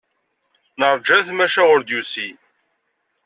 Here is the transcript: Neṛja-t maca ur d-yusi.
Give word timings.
Neṛja-t 0.79 1.27
maca 1.33 1.61
ur 1.73 1.79
d-yusi. 1.81 2.29